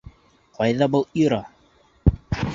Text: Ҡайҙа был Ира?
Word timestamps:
Ҡайҙа 0.59 0.87
был 0.95 1.05
Ира? 1.25 1.41